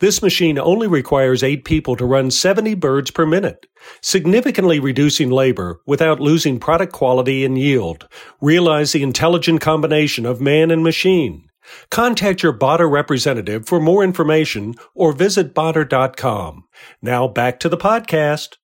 This 0.00 0.20
machine 0.20 0.58
only 0.58 0.88
requires 0.88 1.44
eight 1.44 1.64
people 1.64 1.94
to 1.94 2.04
run 2.04 2.32
70 2.32 2.74
birds 2.74 3.12
per 3.12 3.24
minute, 3.24 3.66
significantly 4.02 4.80
reducing 4.80 5.30
labor 5.30 5.80
without 5.86 6.18
losing 6.18 6.58
product 6.58 6.92
quality 6.92 7.44
and 7.44 7.56
yield. 7.56 8.08
Realize 8.40 8.90
the 8.90 9.04
intelligent 9.04 9.60
combination 9.60 10.26
of 10.26 10.40
man 10.40 10.72
and 10.72 10.82
machine. 10.82 11.48
Contact 11.88 12.42
your 12.42 12.52
Baader 12.52 12.90
representative 12.90 13.64
for 13.64 13.78
more 13.78 14.02
information 14.02 14.74
or 14.92 15.12
visit 15.12 15.54
Baader.com. 15.54 16.64
Now 17.00 17.28
back 17.28 17.60
to 17.60 17.68
the 17.68 17.78
podcast. 17.78 18.56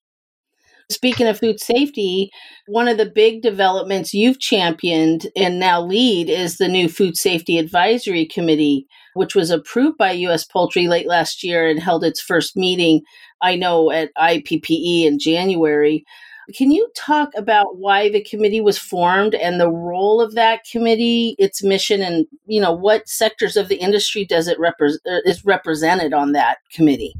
Speaking 0.91 1.27
of 1.27 1.39
food 1.39 1.59
safety, 1.59 2.29
one 2.67 2.87
of 2.87 2.97
the 2.97 3.09
big 3.09 3.41
developments 3.41 4.13
you've 4.13 4.39
championed 4.39 5.27
and 5.35 5.59
now 5.59 5.81
lead 5.81 6.29
is 6.29 6.57
the 6.57 6.67
new 6.67 6.89
Food 6.89 7.15
Safety 7.15 7.57
Advisory 7.57 8.25
Committee, 8.25 8.85
which 9.13 9.33
was 9.33 9.49
approved 9.51 9.97
by 9.97 10.11
U.S. 10.11 10.43
Poultry 10.43 10.87
late 10.87 11.07
last 11.07 11.43
year 11.43 11.67
and 11.67 11.79
held 11.79 12.03
its 12.03 12.19
first 12.19 12.57
meeting, 12.57 13.01
I 13.41 13.55
know, 13.55 13.89
at 13.89 14.13
IPPE 14.17 15.05
in 15.05 15.17
January. 15.17 16.03
Can 16.57 16.71
you 16.71 16.89
talk 16.95 17.29
about 17.37 17.77
why 17.77 18.09
the 18.09 18.23
committee 18.23 18.61
was 18.61 18.77
formed 18.77 19.33
and 19.33 19.59
the 19.59 19.71
role 19.71 20.19
of 20.19 20.35
that 20.35 20.65
committee, 20.69 21.35
its 21.39 21.63
mission, 21.63 22.01
and 22.01 22.25
you 22.45 22.59
know 22.59 22.73
what 22.73 23.07
sectors 23.07 23.55
of 23.55 23.69
the 23.69 23.77
industry 23.77 24.25
does 24.25 24.49
it 24.49 24.59
represent 24.59 25.01
uh, 25.07 25.21
is 25.23 25.45
represented 25.45 26.13
on 26.13 26.33
that 26.33 26.57
committee? 26.73 27.13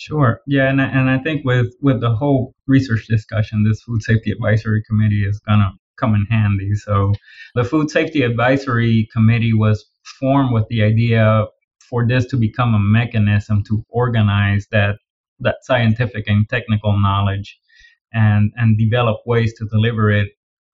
Sure. 0.00 0.40
Yeah, 0.46 0.70
and 0.70 0.80
and 0.80 1.10
I 1.10 1.18
think 1.18 1.44
with 1.44 1.74
with 1.82 2.00
the 2.00 2.14
whole 2.16 2.54
research 2.66 3.06
discussion, 3.06 3.64
this 3.64 3.82
food 3.82 4.02
safety 4.02 4.30
advisory 4.30 4.82
committee 4.88 5.24
is 5.26 5.38
gonna 5.40 5.72
come 5.98 6.14
in 6.14 6.24
handy. 6.30 6.74
So, 6.74 7.12
the 7.54 7.64
food 7.64 7.90
safety 7.90 8.22
advisory 8.22 9.08
committee 9.12 9.52
was 9.52 9.84
formed 10.18 10.52
with 10.54 10.66
the 10.68 10.82
idea 10.84 11.44
for 11.90 12.06
this 12.08 12.24
to 12.28 12.38
become 12.38 12.74
a 12.74 12.78
mechanism 12.78 13.62
to 13.68 13.84
organize 13.90 14.66
that 14.72 14.96
that 15.40 15.56
scientific 15.64 16.24
and 16.28 16.48
technical 16.48 16.98
knowledge 16.98 17.58
and 18.14 18.52
and 18.56 18.78
develop 18.78 19.18
ways 19.26 19.52
to 19.58 19.66
deliver 19.66 20.10
it 20.10 20.28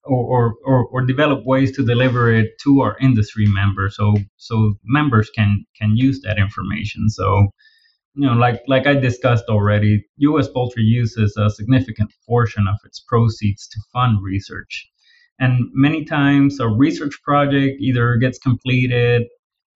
or, 0.06 0.54
or, 0.66 0.86
or, 0.88 1.06
develop 1.06 1.46
ways 1.46 1.74
to 1.74 1.82
deliver 1.84 2.30
it 2.30 2.50
to 2.62 2.80
our 2.82 2.94
industry 3.00 3.46
members 3.46 3.96
so 3.96 4.14
so 4.36 4.74
members 4.84 5.30
can 5.30 5.64
can 5.80 5.96
use 5.96 6.20
that 6.22 6.38
information 6.38 7.08
so 7.08 7.48
you 8.14 8.26
know 8.26 8.34
like 8.34 8.62
like 8.68 8.86
i 8.86 8.94
discussed 8.94 9.44
already 9.48 10.04
us 10.20 10.48
poultry 10.48 10.82
uses 10.82 11.36
a 11.36 11.50
significant 11.50 12.12
portion 12.26 12.66
of 12.66 12.76
its 12.84 13.00
proceeds 13.00 13.66
to 13.68 13.80
fund 13.92 14.18
research 14.22 14.88
and 15.38 15.68
many 15.72 16.04
times 16.04 16.60
a 16.60 16.68
research 16.68 17.20
project 17.24 17.80
either 17.80 18.16
gets 18.16 18.38
completed 18.38 19.22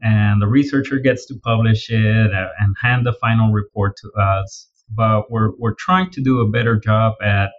and 0.01 0.41
the 0.41 0.47
researcher 0.47 0.99
gets 0.99 1.27
to 1.27 1.35
publish 1.43 1.91
it 1.91 2.33
uh, 2.33 2.49
and 2.61 2.77
hand 2.81 3.05
the 3.05 3.13
final 3.15 3.53
report 3.53 3.95
to 3.97 4.11
us 4.21 4.69
but 4.91 5.31
we're 5.31 5.51
we're 5.59 5.75
trying 5.79 6.11
to 6.11 6.23
do 6.23 6.41
a 6.41 6.49
better 6.49 6.77
job 6.77 7.15
at 7.23 7.51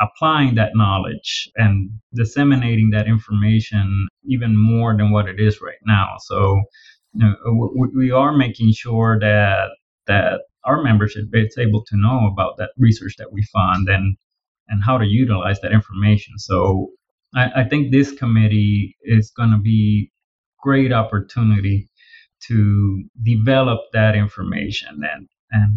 applying 0.00 0.54
that 0.54 0.72
knowledge 0.74 1.48
and 1.56 1.90
disseminating 2.14 2.90
that 2.90 3.06
information 3.06 4.08
even 4.24 4.56
more 4.56 4.96
than 4.96 5.10
what 5.10 5.28
it 5.28 5.38
is 5.38 5.60
right 5.60 5.78
now. 5.86 6.16
So, 6.20 6.62
you 7.12 7.24
know, 7.26 7.70
we, 7.74 7.88
we 8.06 8.10
are 8.10 8.36
making 8.36 8.72
sure 8.72 9.18
that 9.20 9.68
that 10.10 10.40
our 10.64 10.82
membership 10.82 11.24
is 11.32 11.56
able 11.58 11.82
to 11.84 11.96
know 11.96 12.28
about 12.32 12.56
that 12.58 12.70
research 12.76 13.14
that 13.18 13.32
we 13.32 13.42
fund 13.56 13.88
and 13.88 14.16
and 14.68 14.84
how 14.84 14.96
to 14.98 15.06
utilize 15.06 15.60
that 15.60 15.72
information. 15.72 16.34
So, 16.38 16.90
I, 17.34 17.62
I 17.62 17.64
think 17.68 17.90
this 17.90 18.12
committee 18.12 18.96
is 19.02 19.32
going 19.36 19.50
to 19.50 19.58
be 19.58 20.12
great 20.62 20.92
opportunity 20.92 21.88
to 22.48 23.04
develop 23.22 23.80
that 23.92 24.14
information 24.14 24.94
and 25.12 25.28
and 25.52 25.72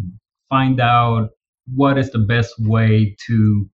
find 0.48 0.80
out 0.80 1.30
what 1.74 1.98
is 1.98 2.10
the 2.10 2.24
best 2.34 2.54
way 2.58 3.16
to 3.26 3.68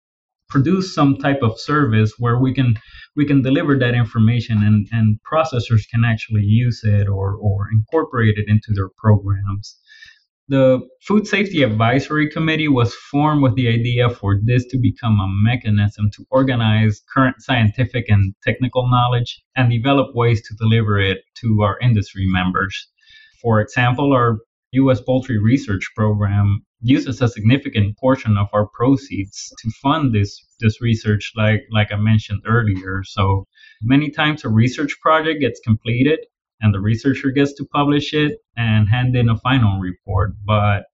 produce 0.49 0.95
some 0.95 1.17
type 1.17 1.43
of 1.43 1.59
service 1.59 2.13
where 2.19 2.39
we 2.39 2.53
can 2.53 2.71
we 3.17 3.25
can 3.25 3.41
deliver 3.43 3.79
that 3.79 3.95
information 3.95 4.57
and 4.69 4.87
and 4.93 5.19
processors 5.33 5.83
can 5.93 6.03
actually 6.05 6.47
use 6.65 6.81
it 6.85 7.07
or 7.09 7.27
or 7.47 7.69
incorporate 7.73 8.37
it 8.37 8.49
into 8.49 8.71
their 8.75 8.91
programs 9.05 9.79
the 10.51 10.81
food 11.07 11.27
safety 11.27 11.63
advisory 11.63 12.29
committee 12.29 12.69
was 12.69 12.93
formed 12.95 13.43
with 13.43 13.55
the 13.55 13.69
idea 13.69 14.11
for 14.11 14.41
this 14.45 14.67
to 14.67 14.79
become 14.79 15.21
a 15.21 15.29
mechanism 15.29 16.11
to 16.15 16.27
organize 16.31 17.01
current 17.15 17.37
scientific 17.41 18.07
and 18.09 18.35
technical 18.43 18.91
knowledge 18.91 19.41
and 19.57 19.71
develop 19.71 20.09
ways 20.15 20.43
to 20.47 20.55
deliver 20.57 20.99
it 20.99 21.19
to 21.41 21.63
our 21.63 21.79
industry 21.81 22.27
members 22.27 22.75
for 23.41 23.61
example 23.61 24.13
our 24.13 24.39
U.S. 24.73 25.01
poultry 25.01 25.39
research 25.39 25.91
program 25.97 26.65
uses 26.81 27.21
a 27.21 27.29
significant 27.29 27.99
portion 27.99 28.37
of 28.39 28.49
our 28.53 28.67
proceeds 28.67 29.53
to 29.59 29.71
fund 29.83 30.15
this 30.15 30.41
this 30.61 30.81
research 30.81 31.33
like 31.37 31.63
like 31.73 31.93
I 31.93 31.97
mentioned 31.97 32.43
earlier. 32.47 33.03
So 33.05 33.47
many 33.83 34.11
times 34.11 34.45
a 34.45 34.49
research 34.49 34.97
project 35.03 35.41
gets 35.41 35.61
completed 35.61 36.21
and 36.61 36.75
the 36.75 36.81
researcher 36.81 37.31
gets 37.31 37.53
to 37.55 37.65
publish 37.73 38.13
it 38.13 38.39
and 38.57 38.89
hand 38.89 39.17
in 39.17 39.29
a 39.29 39.39
final 39.39 39.79
report, 39.79 40.33
but 40.45 40.85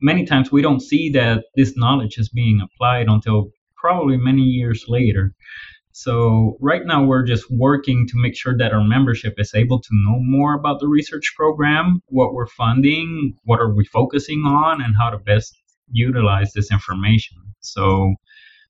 many 0.00 0.24
times 0.24 0.52
we 0.52 0.62
don't 0.62 0.80
see 0.80 1.10
that 1.10 1.44
this 1.56 1.76
knowledge 1.76 2.18
is 2.18 2.28
being 2.28 2.60
applied 2.60 3.08
until 3.08 3.50
probably 3.76 4.16
many 4.16 4.42
years 4.42 4.84
later. 4.88 5.34
So 5.92 6.56
right 6.60 6.84
now 6.84 7.04
we're 7.04 7.24
just 7.24 7.50
working 7.50 8.06
to 8.06 8.14
make 8.16 8.36
sure 8.36 8.56
that 8.56 8.72
our 8.72 8.84
membership 8.84 9.34
is 9.38 9.52
able 9.54 9.80
to 9.80 9.88
know 9.90 10.18
more 10.20 10.54
about 10.54 10.78
the 10.78 10.86
research 10.86 11.34
program, 11.36 12.00
what 12.06 12.34
we're 12.34 12.46
funding, 12.46 13.34
what 13.44 13.58
are 13.60 13.74
we 13.74 13.84
focusing 13.84 14.42
on, 14.42 14.80
and 14.80 14.94
how 14.96 15.10
to 15.10 15.18
best 15.18 15.56
utilize 15.90 16.52
this 16.52 16.70
information. 16.70 17.38
So 17.60 18.14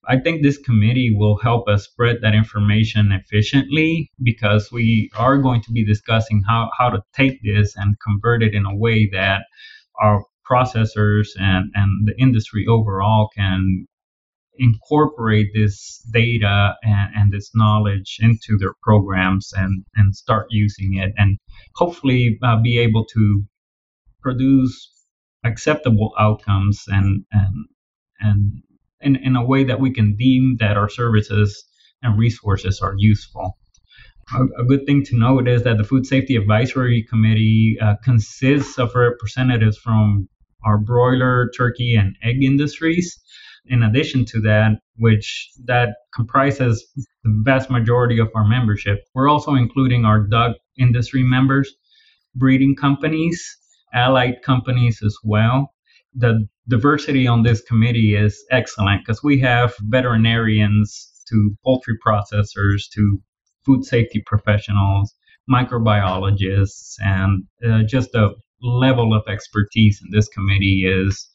I 0.07 0.19
think 0.19 0.43
this 0.43 0.59
committee 0.59 1.15
will 1.15 1.37
help 1.39 1.69
us 1.69 1.85
spread 1.85 2.19
that 2.23 2.35
information 2.35 3.13
efficiently 3.13 4.11
because 4.23 4.71
we 4.73 5.11
are 5.17 5.39
going 5.39 5.63
to 5.63 5.73
be 5.73 5.85
discussing 5.85 6.43
how, 6.47 6.71
how 6.79 6.91
to 6.91 7.03
take 7.15 7.41
this 7.43 7.75
and 7.77 7.97
convert 8.01 8.43
it 8.43 8.55
in 8.55 8.65
a 8.65 8.77
way 8.77 9.09
that 9.13 9.43
our 10.01 10.25
processors 10.49 11.29
and, 11.39 11.71
and 11.75 12.09
the 12.09 12.15
industry 12.19 12.67
overall 12.67 13.29
can 13.37 13.87
incorporate 14.59 15.49
this 15.55 16.03
data 16.13 16.75
and, 16.83 17.11
and, 17.15 17.33
this 17.33 17.51
knowledge 17.55 18.19
into 18.21 18.59
their 18.59 18.75
programs 18.83 19.53
and, 19.57 19.85
and 19.95 20.17
start 20.17 20.47
using 20.51 20.97
it 20.97 21.13
and 21.17 21.39
hopefully 21.77 22.39
uh, 22.43 22.57
be 22.61 22.77
able 22.79 23.05
to 23.05 23.45
produce 24.21 24.91
acceptable 25.45 26.13
outcomes 26.19 26.85
and 26.89 27.25
and 27.33 27.67
and 28.21 28.63
in, 29.01 29.17
in 29.17 29.37
a 29.37 29.45
way 29.45 29.65
that 29.65 29.81
we 29.81 29.93
can 29.93 30.17
deem 30.17 30.57
that 30.61 30.77
our 30.77 30.89
services 30.89 31.65
and 32.03 32.19
resources 32.19 32.81
are 32.81 32.95
useful. 32.97 33.59
A, 34.59 34.65
good 34.65 34.85
thing 34.85 35.03
to 35.05 35.19
note 35.19 35.49
is 35.49 35.65
that 35.65 35.79
the 35.79 35.85
Food 35.85 36.07
Safety 36.07 36.37
Advisory 36.37 37.03
Committee 37.09 37.79
uh, 37.81 37.95
consists 38.05 38.79
of 38.79 38.95
representatives 38.95 39.79
from 39.79 40.29
our 40.65 40.77
broiler, 40.77 41.51
turkey, 41.57 41.97
and 41.97 42.15
egg 42.23 42.43
industries 42.43 43.19
in 43.69 43.83
addition 43.83 44.25
to 44.25 44.41
that, 44.41 44.81
which 44.97 45.51
that 45.65 45.97
comprises 46.15 46.87
the 46.97 47.43
vast 47.45 47.71
majority 47.71 48.19
of 48.19 48.29
our 48.35 48.47
membership, 48.47 49.05
we're 49.15 49.29
also 49.29 49.55
including 49.55 50.05
our 50.05 50.21
duck 50.21 50.57
industry 50.79 51.23
members, 51.23 51.75
breeding 52.35 52.75
companies, 52.75 53.57
allied 53.93 54.43
companies 54.43 55.01
as 55.05 55.17
well. 55.23 55.73
The 56.15 56.47
diversity 56.69 57.27
on 57.27 57.43
this 57.43 57.63
committee 57.63 58.15
is 58.15 58.45
excellent 58.51 59.05
because 59.05 59.23
we 59.23 59.41
have 59.41 59.75
veterinarians 59.83 61.13
to 61.29 61.57
poultry 61.65 61.97
processors 62.05 62.89
to 62.95 63.21
food 63.65 63.85
safety 63.85 64.23
professionals, 64.25 65.15
microbiologists, 65.51 66.95
and 67.01 67.45
uh, 67.67 67.83
just 67.83 68.13
the 68.13 68.35
level 68.63 69.15
of 69.15 69.23
expertise 69.29 70.01
in 70.03 70.11
this 70.11 70.29
committee 70.29 70.85
is 70.87 71.29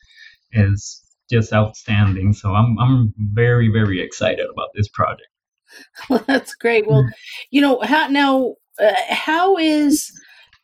is 0.52 1.02
just 1.30 1.54
outstanding. 1.54 2.34
So 2.34 2.54
I'm 2.54 2.78
I'm 2.80 3.14
very 3.18 3.70
very 3.70 4.02
excited 4.02 4.46
about 4.52 4.70
this 4.76 4.88
project. 4.90 5.28
Well, 6.08 6.24
that's 6.28 6.54
great. 6.54 6.86
Well, 6.86 7.04
you 7.50 7.60
know 7.60 7.80
how 7.82 8.08
now 8.08 8.56
uh, 8.80 8.94
how 9.10 9.58
is 9.58 10.12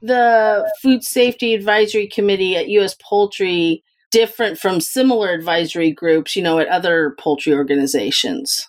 the 0.02 0.72
Food 0.84 1.04
Safety 1.04 1.56
Advisory 1.56 2.08
Committee 2.08 2.56
at 2.56 2.70
U.S. 2.70 2.96
Poultry 3.02 3.84
different 4.12 4.58
from 4.58 4.82
similar 4.82 5.30
advisory 5.30 5.92
groups, 5.92 6.36
you 6.36 6.42
know, 6.42 6.60
at 6.60 6.68
other 6.68 7.16
poultry 7.20 7.54
organizations? 7.54 8.68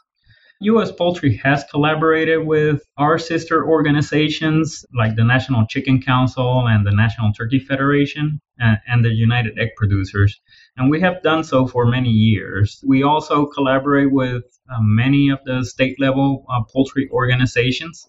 U.S. 0.62 0.92
Poultry 0.92 1.36
has 1.42 1.64
collaborated 1.70 2.46
with 2.46 2.82
our 2.98 3.18
sister 3.18 3.66
organizations 3.66 4.84
like 4.94 5.16
the 5.16 5.24
National 5.24 5.66
Chicken 5.66 6.02
Council 6.02 6.66
and 6.68 6.86
the 6.86 6.90
National 6.90 7.32
Turkey 7.32 7.58
Federation 7.58 8.42
and, 8.58 8.78
and, 8.86 9.02
the 9.02 9.08
United 9.08 9.58
Egg 9.58 9.70
Producers, 9.78 10.38
and 10.76 10.90
we 10.90 11.00
have 11.00 11.22
done 11.22 11.44
so 11.44 11.66
for 11.66 11.86
many 11.86 12.10
years. 12.10 12.84
We 12.86 13.02
also 13.02 13.46
collaborate 13.46 14.12
with 14.12 14.42
uh, 14.70 14.80
many 14.82 15.30
of 15.30 15.38
the 15.46 15.64
state 15.64 15.98
level 15.98 16.44
uh, 16.50 16.60
poultry 16.70 17.08
organizations, 17.10 18.06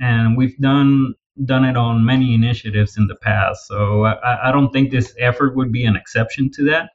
and 0.00 0.34
we've 0.34 0.56
done 0.56 1.12
done 1.44 1.64
it 1.64 1.76
on 1.76 2.04
many 2.04 2.34
initiatives 2.34 2.96
in 2.96 3.06
the 3.06 3.16
past. 3.16 3.66
So 3.66 4.04
I, 4.04 4.48
I 4.48 4.52
don't 4.52 4.70
think 4.70 4.90
this 4.90 5.14
effort 5.18 5.56
would 5.56 5.72
be 5.72 5.84
an 5.84 5.96
exception 5.96 6.50
to 6.54 6.64
that. 6.66 6.90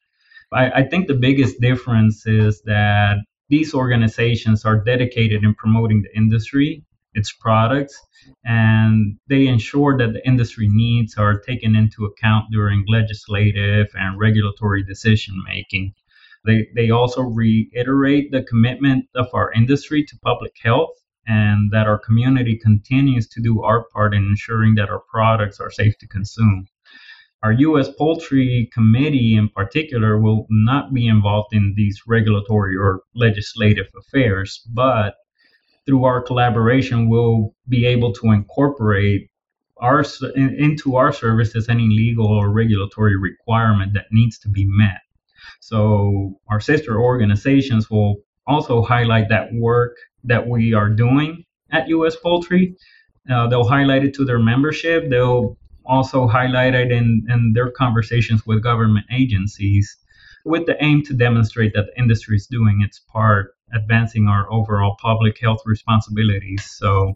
I, 0.51 0.70
I 0.70 0.84
think 0.84 1.08
the 1.08 1.15
biggest 1.15 1.60
difference 1.60 2.25
is 2.25 2.62
that 2.65 3.17
these 3.50 3.74
organizations 3.74 4.65
are 4.65 4.84
dedicated 4.84 5.44
in 5.44 5.56
promoting 5.56 6.03
the 6.03 6.15
industry, 6.17 6.84
its 7.13 7.34
products, 7.34 8.00
and 8.46 9.17
they 9.27 9.48
ensure 9.48 9.98
that 9.98 10.13
the 10.13 10.27
industry 10.27 10.67
needs 10.70 11.17
are 11.17 11.39
taken 11.39 11.75
into 11.75 12.06
account 12.06 12.46
during 12.51 12.84
legislative 12.88 13.88
and 13.96 14.20
regulatory 14.20 14.84
decision 14.84 15.36
making. 15.48 15.94
They, 16.46 16.67
they 16.75 16.91
also 16.91 17.22
reiterate 17.22 18.32
the 18.32 18.44
commitment 18.44 19.06
of 19.15 19.27
our 19.34 19.51
industry 19.51 20.03
to 20.06 20.20
public 20.24 20.53
health 20.62 20.91
and 21.27 21.69
that 21.72 21.88
our 21.88 22.00
community 22.00 22.57
continues 22.57 23.27
to 23.27 23.41
do 23.41 23.62
our 23.62 23.86
part 23.93 24.13
in 24.13 24.24
ensuring 24.24 24.75
that 24.75 24.89
our 24.89 25.01
products 25.12 25.60
are 25.60 25.72
safe 25.72 25.98
to 26.00 26.07
consume. 26.07 26.67
Our 27.43 27.51
U.S. 27.51 27.89
Poultry 27.89 28.69
Committee, 28.74 29.36
in 29.36 29.50
particular, 29.50 30.19
will 30.19 30.48
not 30.50 30.93
be 30.93 31.07
involved 31.07 31.53
in 31.53 31.74
these 31.75 32.01
regulatory 32.07 32.75
or 32.75 33.01
legislative 33.13 33.88
affairs, 33.96 34.62
but 34.74 35.15
through 35.86 36.03
our 36.05 36.22
collaboration, 36.22 37.10
we'll 37.10 37.53
be 37.69 37.86
able 37.86 38.12
to 38.13 38.31
incorporate 38.31 39.29
our 39.79 40.03
into 40.36 40.96
our 40.96 41.13
services 41.13 41.69
any 41.69 41.88
legal 41.88 42.25
or 42.25 42.49
regulatory 42.49 43.15
requirement 43.15 43.93
that 43.93 44.06
needs 44.12 44.39
to 44.39 44.49
be 44.49 44.65
met. 44.67 45.01
So 45.60 46.39
our 46.49 46.60
sister 46.60 46.99
organizations 46.99 47.89
will 47.89 48.15
also 48.47 48.82
highlight 48.82 49.30
that 49.30 49.49
work 49.54 49.95
that 50.23 50.47
we 50.47 50.73
are 50.73 50.89
doing 50.89 51.43
at 51.71 51.88
US 51.89 52.15
Poultry. 52.15 52.75
Uh, 53.30 53.47
they'll 53.47 53.67
highlight 53.67 54.03
it 54.03 54.13
to 54.15 54.25
their 54.25 54.39
membership. 54.39 55.10
They'll 55.10 55.58
also 55.86 56.27
highlight 56.27 56.75
it 56.75 56.91
in, 56.91 57.25
in 57.30 57.53
their 57.53 57.71
conversations 57.71 58.45
with 58.45 58.63
government 58.63 59.06
agencies 59.12 59.97
with 60.45 60.65
the 60.65 60.82
aim 60.84 61.03
to 61.03 61.13
demonstrate 61.13 61.73
that 61.73 61.88
the 61.88 62.01
industry 62.01 62.36
is 62.38 62.47
doing 62.47 62.82
its 62.82 62.99
part 62.99 63.53
advancing 63.73 64.27
our 64.27 64.51
overall 64.51 64.95
public 65.01 65.38
health 65.41 65.62
responsibilities. 65.65 66.63
So, 66.77 67.13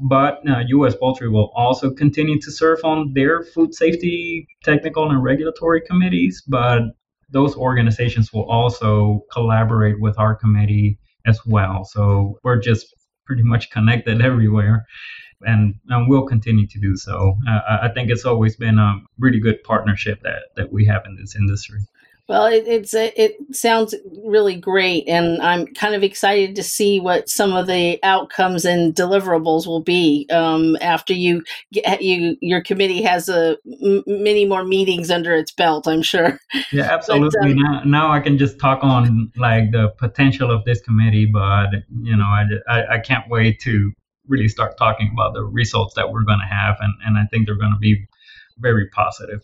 but 0.00 0.40
uh, 0.48 0.60
U.S. 0.68 0.94
Poultry 0.94 1.28
will 1.28 1.50
also 1.56 1.90
continue 1.90 2.40
to 2.40 2.52
serve 2.52 2.78
on 2.84 3.12
their 3.14 3.42
food 3.42 3.74
safety 3.74 4.46
technical 4.62 5.10
and 5.10 5.22
regulatory 5.22 5.80
committees, 5.80 6.42
but 6.46 6.82
those 7.30 7.56
organizations 7.56 8.32
will 8.32 8.48
also 8.48 9.24
collaborate 9.32 10.00
with 10.00 10.18
our 10.18 10.36
committee 10.36 10.98
as 11.26 11.40
well. 11.46 11.84
So 11.84 12.38
we're 12.44 12.60
just 12.60 12.94
pretty 13.26 13.42
much 13.42 13.70
connected 13.70 14.22
everywhere. 14.30 14.86
And, 15.42 15.74
and 15.88 16.08
we'll 16.08 16.26
continue 16.26 16.66
to 16.66 16.80
do 16.80 16.96
so. 16.96 17.36
Uh, 17.48 17.78
I 17.82 17.88
think 17.94 18.10
it's 18.10 18.24
always 18.24 18.56
been 18.56 18.78
a 18.78 18.96
really 19.20 19.38
good 19.38 19.62
partnership 19.62 20.20
that, 20.22 20.42
that 20.56 20.72
we 20.72 20.84
have 20.86 21.02
in 21.06 21.14
this 21.14 21.36
industry. 21.36 21.78
Well, 22.28 22.44
it, 22.44 22.64
it's 22.66 22.92
it 22.92 23.36
sounds 23.52 23.94
really 24.22 24.56
great, 24.56 25.08
and 25.08 25.40
I'm 25.40 25.66
kind 25.68 25.94
of 25.94 26.02
excited 26.02 26.56
to 26.56 26.62
see 26.62 27.00
what 27.00 27.30
some 27.30 27.54
of 27.54 27.66
the 27.66 27.98
outcomes 28.02 28.66
and 28.66 28.94
deliverables 28.94 29.66
will 29.66 29.80
be 29.80 30.26
um, 30.30 30.76
after 30.82 31.14
you 31.14 31.42
get 31.72 32.02
you 32.02 32.36
your 32.42 32.62
committee 32.62 33.00
has 33.00 33.30
a 33.30 33.56
m- 33.82 34.04
many 34.06 34.44
more 34.44 34.62
meetings 34.62 35.10
under 35.10 35.34
its 35.34 35.52
belt. 35.52 35.88
I'm 35.88 36.02
sure. 36.02 36.38
Yeah, 36.70 36.82
absolutely. 36.92 37.30
But, 37.40 37.48
um, 37.48 37.56
now, 37.56 37.82
now 37.84 38.12
I 38.12 38.20
can 38.20 38.36
just 38.36 38.58
talk 38.58 38.80
on 38.84 39.32
like 39.36 39.72
the 39.72 39.88
potential 39.96 40.50
of 40.50 40.66
this 40.66 40.82
committee, 40.82 41.24
but 41.24 41.70
you 42.02 42.14
know, 42.14 42.26
I, 42.26 42.44
I, 42.68 42.94
I 42.96 42.98
can't 42.98 43.24
wait 43.30 43.58
to 43.60 43.90
really 44.26 44.48
start 44.48 44.76
talking 44.76 45.10
about 45.14 45.32
the 45.32 45.44
results 45.44 45.94
that 45.94 46.12
we're 46.12 46.24
going 46.24 46.40
to 46.40 46.54
have, 46.54 46.76
and 46.80 46.92
and 47.06 47.16
I 47.16 47.24
think 47.30 47.46
they're 47.46 47.56
going 47.56 47.72
to 47.72 47.78
be 47.78 48.06
very 48.58 48.86
positive. 48.90 49.40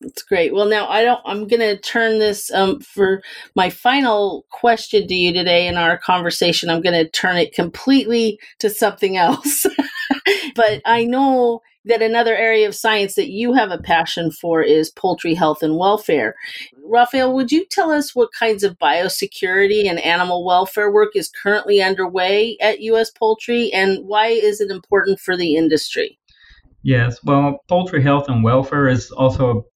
That's 0.00 0.22
great. 0.22 0.54
Well, 0.54 0.66
now 0.66 0.88
I 0.88 1.02
don't. 1.02 1.20
I'm 1.24 1.48
going 1.48 1.60
to 1.60 1.76
turn 1.76 2.20
this 2.20 2.52
um, 2.52 2.80
for 2.80 3.20
my 3.56 3.68
final 3.68 4.46
question 4.50 5.08
to 5.08 5.14
you 5.14 5.32
today 5.32 5.66
in 5.66 5.76
our 5.76 5.98
conversation. 5.98 6.70
I'm 6.70 6.82
going 6.82 7.04
to 7.04 7.10
turn 7.10 7.36
it 7.36 7.52
completely 7.52 8.38
to 8.60 8.70
something 8.70 9.16
else. 9.16 9.66
but 10.54 10.82
I 10.84 11.04
know 11.04 11.62
that 11.84 12.02
another 12.02 12.36
area 12.36 12.68
of 12.68 12.76
science 12.76 13.14
that 13.14 13.30
you 13.30 13.54
have 13.54 13.70
a 13.70 13.78
passion 13.78 14.30
for 14.30 14.62
is 14.62 14.90
poultry 14.90 15.34
health 15.34 15.62
and 15.62 15.76
welfare. 15.76 16.36
Raphael, 16.84 17.34
would 17.34 17.50
you 17.50 17.66
tell 17.66 17.90
us 17.90 18.14
what 18.14 18.30
kinds 18.38 18.62
of 18.62 18.78
biosecurity 18.78 19.88
and 19.88 19.98
animal 19.98 20.44
welfare 20.44 20.92
work 20.92 21.16
is 21.16 21.30
currently 21.42 21.82
underway 21.82 22.56
at 22.60 22.80
U.S. 22.80 23.10
Poultry, 23.10 23.72
and 23.72 24.06
why 24.06 24.28
is 24.28 24.60
it 24.60 24.70
important 24.70 25.18
for 25.18 25.36
the 25.36 25.56
industry? 25.56 26.18
Yes, 26.82 27.18
well, 27.24 27.58
poultry 27.68 28.02
health 28.02 28.28
and 28.28 28.44
welfare 28.44 28.86
is 28.88 29.10
also 29.10 29.66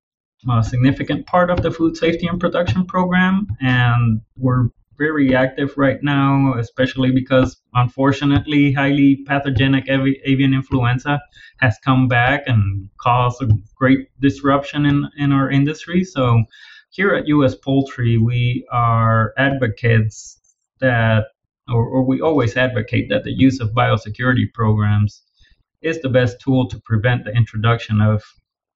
a 0.50 0.62
significant 0.62 1.26
part 1.26 1.50
of 1.50 1.62
the 1.62 1.70
food 1.70 1.96
safety 1.96 2.26
and 2.26 2.40
production 2.40 2.84
program, 2.86 3.46
and 3.60 4.20
we're 4.36 4.68
very 4.98 5.34
active 5.34 5.74
right 5.76 6.02
now, 6.02 6.54
especially 6.58 7.10
because 7.10 7.56
unfortunately, 7.74 8.72
highly 8.72 9.24
pathogenic 9.26 9.88
avi- 9.88 10.20
avian 10.24 10.54
influenza 10.54 11.20
has 11.58 11.76
come 11.84 12.08
back 12.08 12.42
and 12.46 12.88
caused 13.00 13.42
a 13.42 13.48
great 13.76 14.08
disruption 14.20 14.86
in, 14.86 15.08
in 15.16 15.32
our 15.32 15.50
industry. 15.50 16.04
So, 16.04 16.44
here 16.90 17.14
at 17.14 17.26
US 17.28 17.54
Poultry, 17.54 18.18
we 18.18 18.66
are 18.70 19.32
advocates 19.38 20.38
that, 20.80 21.28
or, 21.68 21.86
or 21.86 22.04
we 22.04 22.20
always 22.20 22.56
advocate 22.56 23.08
that 23.08 23.24
the 23.24 23.32
use 23.32 23.60
of 23.60 23.70
biosecurity 23.70 24.52
programs 24.52 25.22
is 25.80 26.00
the 26.00 26.08
best 26.08 26.38
tool 26.40 26.68
to 26.68 26.78
prevent 26.80 27.24
the 27.24 27.32
introduction 27.32 28.00
of 28.00 28.22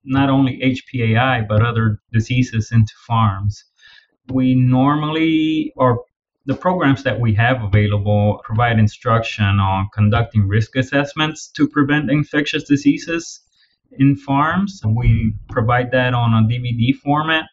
not 0.07 0.31
only 0.31 0.59
HPAI 0.59 1.47
but 1.47 1.63
other 1.63 1.99
diseases 2.13 2.71
into 2.73 2.95
farms. 3.07 3.65
We 4.29 4.55
normally, 4.55 5.73
or 5.77 6.05
the 6.47 6.55
programs 6.55 7.03
that 7.03 7.21
we 7.21 7.35
have 7.35 7.63
available, 7.63 8.41
provide 8.45 8.79
instruction 8.79 9.45
on 9.45 9.89
conducting 9.93 10.47
risk 10.47 10.77
assessments 10.77 11.49
to 11.57 11.69
prevent 11.69 12.11
infectious 12.11 12.65
diseases 12.65 13.41
in 13.99 14.17
farms. 14.17 14.81
We 14.85 15.35
provide 15.51 15.91
that 15.93 16.15
on 16.15 16.33
a 16.33 16.47
DVD 16.47 16.95
format. 16.95 17.47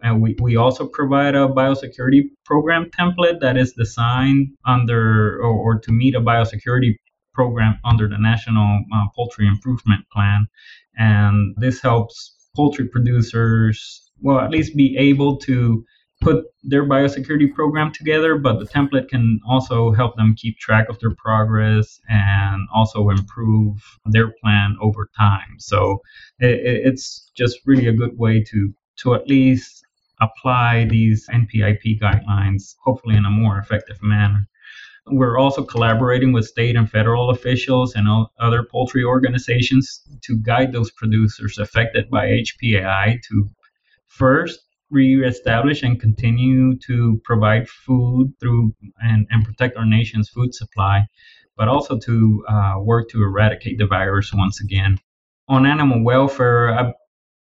And 0.00 0.22
we, 0.22 0.36
we 0.40 0.54
also 0.56 0.86
provide 0.86 1.34
a 1.34 1.48
biosecurity 1.48 2.22
program 2.44 2.88
template 2.96 3.40
that 3.40 3.56
is 3.56 3.72
designed 3.72 4.48
under 4.64 5.40
or, 5.42 5.74
or 5.74 5.78
to 5.80 5.90
meet 5.90 6.14
a 6.14 6.20
biosecurity 6.20 6.94
program 7.38 7.78
under 7.84 8.06
the 8.08 8.18
National 8.18 8.70
uh, 8.92 9.06
Poultry 9.14 9.46
Improvement 9.46 10.04
Plan. 10.10 10.40
And 10.96 11.54
this 11.56 11.80
helps 11.80 12.14
poultry 12.56 12.86
producers, 12.88 13.78
well, 14.20 14.40
at 14.40 14.50
least 14.50 14.76
be 14.76 14.96
able 14.96 15.36
to 15.48 15.84
put 16.20 16.46
their 16.64 16.84
biosecurity 16.84 17.48
program 17.54 17.92
together, 17.92 18.36
but 18.36 18.58
the 18.58 18.66
template 18.66 19.08
can 19.08 19.38
also 19.46 19.92
help 19.92 20.16
them 20.16 20.34
keep 20.36 20.58
track 20.58 20.88
of 20.88 20.98
their 20.98 21.14
progress 21.14 22.00
and 22.08 22.66
also 22.74 23.08
improve 23.10 23.76
their 24.06 24.32
plan 24.42 24.76
over 24.80 25.08
time. 25.16 25.52
So 25.58 26.02
it, 26.40 26.58
it's 26.88 27.30
just 27.36 27.60
really 27.66 27.86
a 27.86 27.92
good 27.92 28.18
way 28.18 28.42
to 28.50 28.74
to 29.02 29.14
at 29.14 29.28
least 29.28 29.86
apply 30.20 30.86
these 30.86 31.28
NPIP 31.28 32.00
guidelines, 32.00 32.74
hopefully 32.82 33.14
in 33.14 33.24
a 33.24 33.30
more 33.30 33.58
effective 33.58 34.02
manner. 34.02 34.48
We're 35.10 35.38
also 35.38 35.64
collaborating 35.64 36.32
with 36.32 36.46
state 36.46 36.76
and 36.76 36.90
federal 36.90 37.30
officials 37.30 37.94
and 37.94 38.06
other 38.38 38.62
poultry 38.62 39.04
organizations 39.04 40.02
to 40.22 40.36
guide 40.38 40.72
those 40.72 40.90
producers 40.90 41.58
affected 41.58 42.10
by 42.10 42.26
HPAI 42.26 43.20
to 43.28 43.48
first 44.06 44.60
reestablish 44.90 45.82
and 45.82 46.00
continue 46.00 46.78
to 46.78 47.20
provide 47.24 47.68
food 47.68 48.32
through 48.40 48.74
and, 49.00 49.26
and 49.30 49.44
protect 49.44 49.76
our 49.76 49.84
nation's 49.84 50.28
food 50.28 50.54
supply, 50.54 51.06
but 51.56 51.68
also 51.68 51.98
to 51.98 52.44
uh, 52.48 52.74
work 52.80 53.08
to 53.10 53.22
eradicate 53.22 53.78
the 53.78 53.86
virus 53.86 54.32
once 54.32 54.60
again. 54.60 54.98
On 55.48 55.66
animal 55.66 56.02
welfare, 56.02 56.72
I 56.78 56.92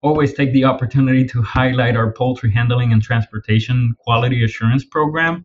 always 0.03 0.33
take 0.33 0.53
the 0.53 0.64
opportunity 0.64 1.27
to 1.29 1.42
highlight 1.42 1.96
our 1.96 2.12
poultry 2.12 2.51
handling 2.51 2.92
and 2.92 3.03
transportation 3.03 3.94
quality 3.99 4.44
assurance 4.44 4.85
program. 4.85 5.44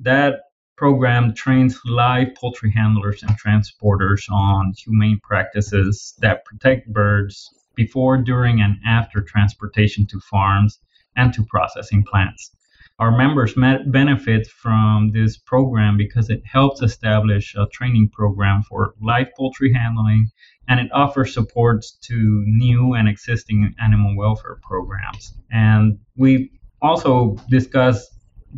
That 0.00 0.40
program 0.80 1.34
trains 1.34 1.78
live 1.84 2.34
poultry 2.34 2.72
handlers 2.72 3.22
and 3.22 3.38
transporters 3.38 4.22
on 4.32 4.72
humane 4.78 5.20
practices 5.22 6.14
that 6.20 6.42
protect 6.46 6.90
birds 6.90 7.50
before, 7.74 8.16
during, 8.16 8.62
and 8.62 8.78
after 8.86 9.20
transportation 9.20 10.06
to 10.06 10.18
farms 10.20 10.78
and 11.16 11.34
to 11.34 11.44
processing 11.50 12.02
plants. 12.02 12.52
Our 12.98 13.14
members 13.14 13.52
benefit 13.88 14.46
from 14.46 15.10
this 15.12 15.36
program 15.36 15.98
because 15.98 16.30
it 16.30 16.40
helps 16.46 16.80
establish 16.80 17.54
a 17.56 17.66
training 17.70 18.08
program 18.10 18.62
for 18.62 18.94
live 19.02 19.28
poultry 19.36 19.74
handling 19.74 20.30
and 20.66 20.80
it 20.80 20.90
offers 20.94 21.34
support 21.34 21.84
to 22.04 22.42
new 22.46 22.94
and 22.94 23.06
existing 23.06 23.74
animal 23.82 24.16
welfare 24.16 24.58
programs. 24.62 25.34
And 25.52 25.98
we 26.16 26.52
also 26.80 27.36
discuss 27.50 28.06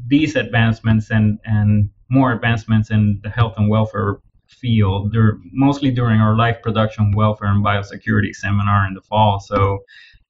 these 0.07 0.37
advancements 0.37 1.11
and, 1.11 1.41
and 1.45 1.91
more 2.13 2.31
advancements 2.33 2.91
in 2.91 3.19
the 3.23 3.31
health 3.31 3.55
and 3.57 3.71
welfare 3.71 4.19
field. 4.47 5.13
They're 5.13 5.39
mostly 5.51 5.91
during 5.91 6.21
our 6.21 6.37
life 6.37 6.59
production, 6.63 7.13
welfare, 7.17 7.49
and 7.49 7.65
biosecurity 7.65 8.35
seminar 8.35 8.87
in 8.87 8.93
the 8.93 9.01
fall. 9.01 9.41
So 9.41 9.79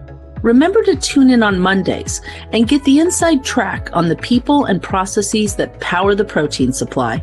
Remember 0.43 0.83
to 0.85 0.97
tune 0.97 1.31
in 1.31 1.43
on 1.43 1.59
Mondays 1.59 2.21
and 2.53 2.69
get 2.69 2.85
the 2.85 3.01
inside 3.01 3.45
track 3.45 3.91
on 3.95 4.09
the 4.09 4.17
people 4.17 4.67
and 4.67 4.83
processes 4.83 5.57
that 5.57 5.81
power 5.81 6.15
the 6.15 6.25
protein 6.25 6.73
supply. 6.73 7.23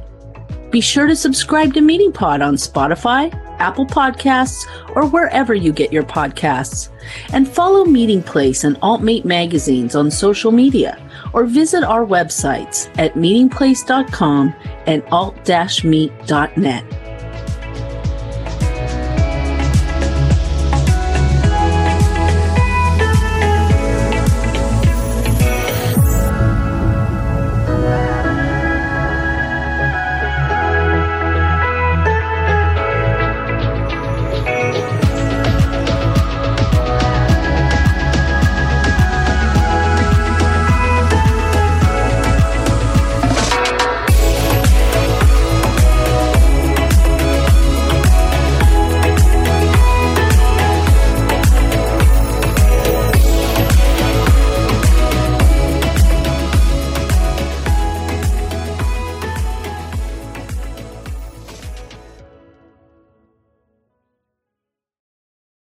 Be 0.69 0.81
sure 0.81 1.07
to 1.07 1.15
subscribe 1.15 1.73
to 1.75 1.81
Meating 1.81 2.11
Pod 2.11 2.41
on 2.41 2.55
Spotify, 2.55 3.33
Apple 3.59 3.85
Podcasts, 3.85 4.65
or 4.95 5.07
wherever 5.07 5.53
you 5.53 5.71
get 5.71 5.93
your 5.93 6.03
podcasts. 6.03 6.89
And 7.31 7.47
follow 7.47 7.85
Meating 7.85 8.23
Place 8.23 8.63
and 8.63 8.77
Alt 8.81 9.01
Meat 9.01 9.23
magazines 9.23 9.95
on 9.95 10.11
social 10.11 10.51
media 10.51 10.99
or 11.33 11.45
visit 11.45 11.83
our 11.83 12.05
websites 12.05 12.89
at 12.97 13.15
meatingplace.com 13.15 14.53
and 14.87 15.03
alt-meat.net. 15.11 17.02